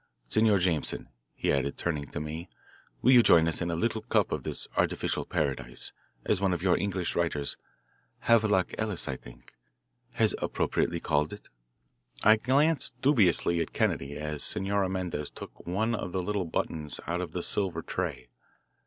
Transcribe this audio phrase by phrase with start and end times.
[0.25, 2.49] Senor Jameson," he added, turning to me,
[3.03, 5.91] "will you join us in a little cup of this artificial paradise,
[6.25, 7.55] as one of your English writers
[8.21, 9.53] Havelock Ellis, I think
[10.13, 11.49] has appropriately called it?"
[12.23, 17.21] I glanced dubiously at Kennedy as Senora Mendez took one of the little buttons out
[17.21, 18.29] of the silver tray.